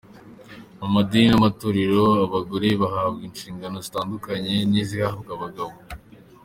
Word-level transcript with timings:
Mu 0.79 0.87
madini 0.93 1.27
n’amatorero, 1.31 2.03
abagore 2.25 2.67
bahabwa 2.81 3.21
inshingano 3.29 3.77
zitandukanye 3.85 4.53
n’izihabwa 4.71 5.31
abagabo. 5.37 5.73